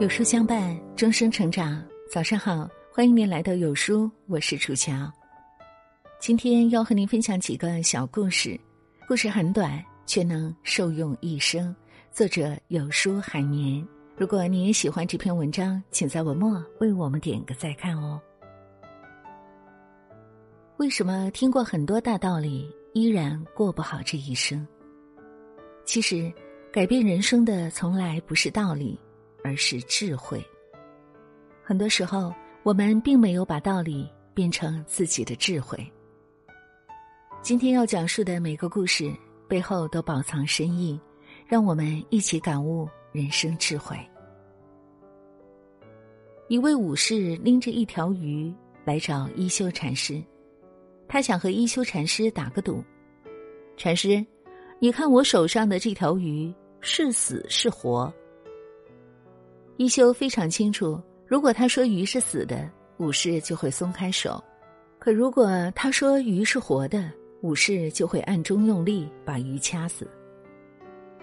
[0.00, 1.84] 有书相伴，终生成长。
[2.10, 4.94] 早上好，欢迎您来到有书，我是楚乔。
[6.18, 8.58] 今天要和您分享几个小故事，
[9.06, 11.76] 故事很短，却能受用一生。
[12.10, 13.86] 作者有书海绵。
[14.16, 18.18] 如果你也喜欢这篇文章，请在文末为我们点个再看哦。
[20.78, 24.66] 为什么听过很多大道理，依然过不好这一生？
[25.84, 26.32] 其实，
[26.72, 28.98] 改变人生的从来不是道理。
[29.42, 30.44] 而是智慧。
[31.62, 35.84] 很多时候，我们并没有把道理变成自己的智慧。
[37.42, 39.10] 今天要讲述的每个故事
[39.48, 41.00] 背后都饱藏深意，
[41.46, 43.96] 让我们一起感悟人生智慧。
[46.48, 48.52] 一位武士拎着一条鱼
[48.84, 50.22] 来找一休禅师，
[51.08, 52.84] 他想和一休禅师打个赌
[53.78, 54.24] ：“禅师，
[54.80, 58.12] 你看我手上的这条鱼是死是活？”
[59.80, 64.38] 一休非常清楚，如果他说鱼是死的，武士就会松开手；
[64.98, 70.06] 可如果他说鱼是活的，武士就会暗中用力把鱼掐死。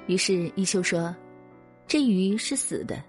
[0.08, 1.16] 于是一休说
[1.86, 3.00] ：“这鱼是死的。”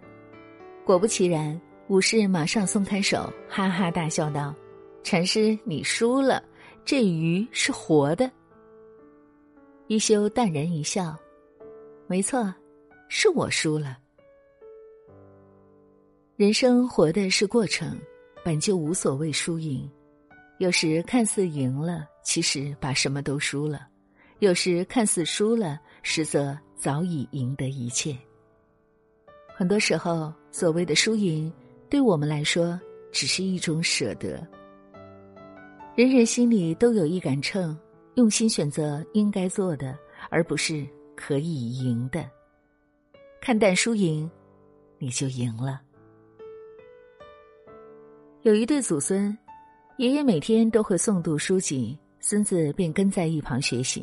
[0.84, 4.54] 果不其然，武士马上松开手，哈哈大笑道
[5.02, 6.44] ：“禅师，你输了，
[6.84, 8.30] 这鱼是活的。”
[9.88, 11.16] 一休淡然一笑
[12.06, 12.54] ：“没错，
[13.08, 13.96] 是我输了。”
[16.38, 17.98] 人生活的是过程，
[18.44, 19.90] 本就无所谓输赢。
[20.58, 23.80] 有时看似赢了，其实把什么都输了；
[24.38, 28.16] 有时看似输了，实则早已赢得一切。
[29.48, 31.52] 很多时候，所谓的输赢，
[31.90, 34.34] 对我们来说，只是一种舍得。
[35.96, 37.76] 人人心里都有一杆秤，
[38.14, 39.98] 用心选择应该做的，
[40.30, 42.24] 而不是可以赢的。
[43.40, 44.30] 看淡输赢，
[44.98, 45.80] 你就赢了。
[48.48, 49.36] 有一对祖孙，
[49.98, 54.02] 爷爷每天都会诵读书籍，孙子便跟在一旁学习。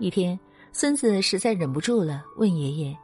[0.00, 0.36] 一天，
[0.72, 2.96] 孙子实在忍不住了，问爷爷：“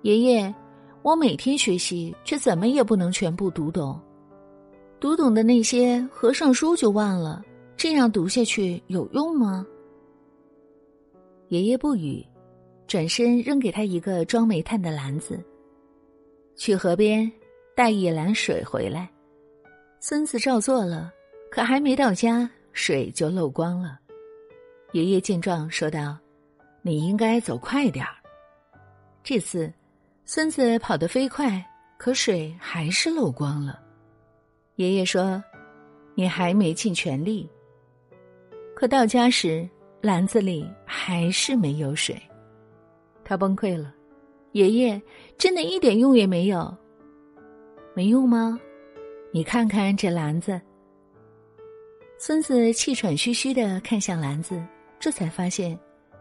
[0.00, 0.54] 爷爷，
[1.02, 4.00] 我每天学习，却怎么也不能全部读懂。
[4.98, 7.44] 读懂的那些，合上书就忘了，
[7.76, 9.66] 这样读下去有用吗？”
[11.52, 12.24] 爷爷不语，
[12.86, 15.38] 转身扔给他一个装煤炭的篮子，
[16.56, 17.30] 去河边
[17.76, 19.11] 带一篮水回来。
[20.04, 21.12] 孙子照做了，
[21.48, 24.00] 可还没到家，水就漏光了。
[24.90, 26.18] 爷爷见状说道
[26.82, 28.12] ：“你应该走快点儿。”
[29.22, 29.72] 这次，
[30.24, 31.64] 孙子跑得飞快，
[31.98, 33.78] 可水还是漏光了。
[34.74, 35.40] 爷爷说
[36.16, 37.48] ：“你还没尽全力。”
[38.74, 39.68] 可到家时，
[40.00, 42.20] 篮子里还是没有水，
[43.24, 43.94] 他崩溃了。
[44.50, 45.00] 爷爷
[45.38, 46.76] 真的一点用也没有，
[47.94, 48.58] 没用吗？
[49.34, 50.60] 你看看这篮子。
[52.18, 54.62] 孙子气喘吁吁的看向篮子，
[55.00, 55.76] 这才发现，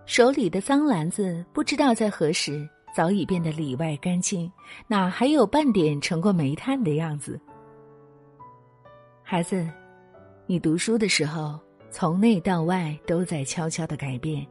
[0.05, 4.49] 手里的脏篮子不知道在何时早已变得里外干净，
[4.87, 7.37] 哪还有半点盛过煤炭的样子？
[9.23, 9.69] 孩子，
[10.47, 14.47] 你读书的时候，从内到外都在悄悄的改变。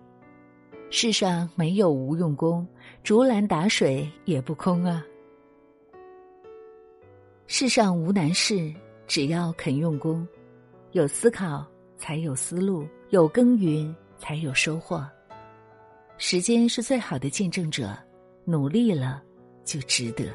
[0.90, 2.68] 世上没有无用功，
[3.02, 5.02] 竹篮打水也不空啊。
[7.52, 8.72] 世上无难事，
[9.08, 10.24] 只要肯用功，
[10.92, 11.66] 有思考
[11.98, 15.04] 才有思路，有耕耘才有收获。
[16.16, 17.98] 时间是最好的见证者，
[18.44, 19.20] 努力了
[19.64, 20.26] 就值得。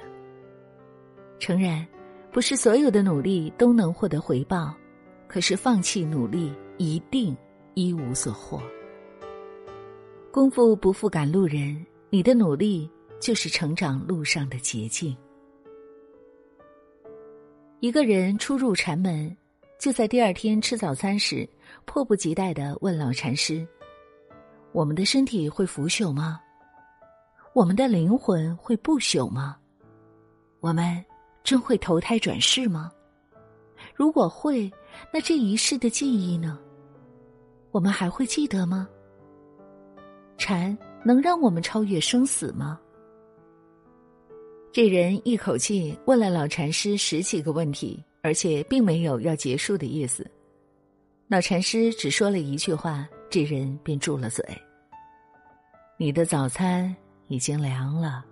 [1.39, 1.87] 诚然，
[2.33, 4.75] 不是所有的努力都能获得回报，
[5.25, 7.33] 可是放弃努力一定
[7.75, 8.61] 一无所获。
[10.33, 15.15] 功夫不负赶路人，你的努力就是成长路上的捷径。
[17.81, 19.35] 一个人初入禅门，
[19.77, 21.47] 就在第二天吃早餐时，
[21.83, 23.67] 迫不及待的问老禅师
[24.71, 26.39] ：“我们的身体会腐朽吗？
[27.53, 29.57] 我们的灵魂会不朽吗？
[30.61, 31.03] 我们
[31.43, 32.89] 真会投胎转世吗？
[33.93, 34.71] 如果会，
[35.13, 36.57] 那这一世的记忆呢？
[37.71, 38.87] 我们还会记得吗？
[40.37, 42.79] 禅能让我们超越生死吗？”
[44.75, 50.29] 这人一口气问了老禅师十几个问题，而且并没有要结束的意思。
[51.29, 54.45] 老禅师只说了一句话，这人便住了嘴
[55.97, 56.93] ：“你的早餐
[57.29, 58.25] 已经凉了。”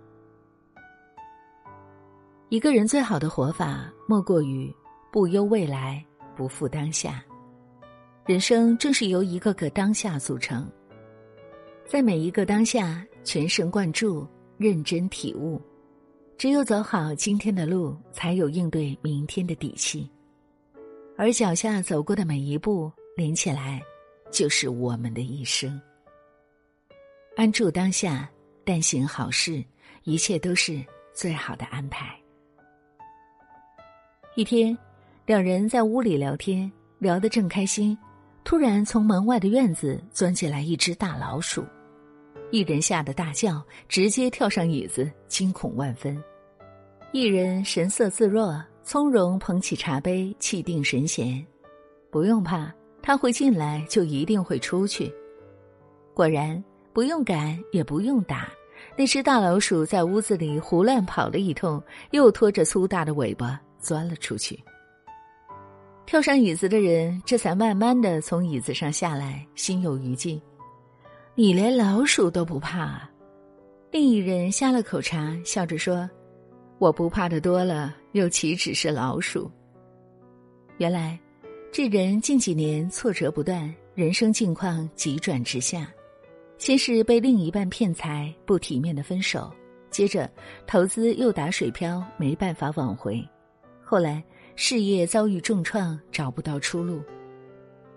[2.50, 4.70] 一个人最好的活法，莫过于
[5.10, 6.04] 不忧未来，
[6.36, 7.24] 不负当下。
[8.26, 10.70] 人生正是由一个个当下组成，
[11.86, 15.58] 在每一个当下，全神贯注，认真体悟。
[16.36, 20.10] 只有走好今天的路，才有应对明天的底气。
[21.16, 23.80] 而脚下走过的每一步，连起来，
[24.30, 25.80] 就是我们的一生。
[27.36, 28.28] 安住当下，
[28.64, 29.64] 但行好事，
[30.02, 32.14] 一切都是最好的安排。
[34.34, 34.76] 一天，
[35.24, 37.96] 两人在屋里聊天，聊得正开心，
[38.42, 41.64] 突然从门外的院子钻进来一只大老鼠。
[42.50, 46.22] 一人吓得大叫，直接跳上椅子，惊恐万分。
[47.12, 51.44] 一人神色自若，从容捧起茶杯，气定神闲。
[52.10, 55.12] 不用怕，他会进来，就一定会出去。
[56.12, 56.62] 果然，
[56.92, 58.48] 不用赶，也不用打，
[58.96, 61.82] 那只大老鼠在屋子里胡乱跑了一通，
[62.12, 64.62] 又拖着粗大的尾巴钻了出去。
[66.06, 70.40] 跳上椅子的人这才慢慢的从椅子上下来，心有余悸。
[71.36, 73.10] 你连老鼠都不怕啊，
[73.90, 76.08] 另一人呷了口茶，笑着说
[76.78, 79.50] ：“我不怕的多了，又岂止是老鼠？”
[80.78, 81.18] 原来，
[81.72, 85.92] 这人近几年挫折不断，人生境况急转直下。
[86.56, 89.50] 先是被另一半骗财，不体面的分手；
[89.90, 90.30] 接着
[90.68, 93.20] 投资又打水漂，没办法挽回；
[93.82, 94.22] 后来
[94.54, 97.02] 事业遭遇重创，找不到出路。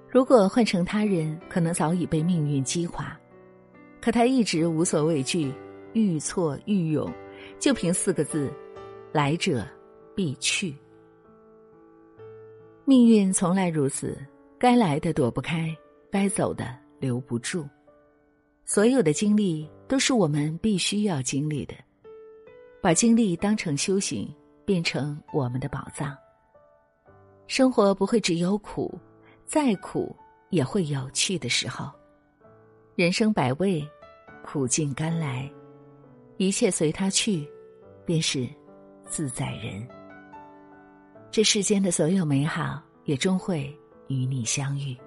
[0.10, 3.16] 如果换成他人，可能早已被命运击垮。
[4.02, 5.54] 可他一直无所畏惧，
[5.94, 7.12] 愈挫愈勇，
[7.60, 8.52] 就凭四个字：
[9.12, 9.68] 来者
[10.16, 10.76] 必去。
[12.86, 14.18] 命运从来如此，
[14.58, 15.76] 该来的躲不开，
[16.10, 17.68] 该走的留不住。
[18.64, 21.74] 所有的经历都是我们必须要经历的，
[22.82, 24.34] 把经历当成修行，
[24.64, 26.16] 变成我们的宝藏。
[27.48, 28.98] 生活不会只有苦，
[29.46, 30.16] 再苦
[30.50, 31.90] 也会有趣的时候。
[32.98, 33.88] 人生百味，
[34.44, 35.48] 苦尽甘来，
[36.38, 37.48] 一切随他去，
[38.08, 38.50] 便是
[39.06, 39.88] 自在人。
[41.30, 43.72] 这世间的所有美好，也终会
[44.08, 44.98] 与你相遇。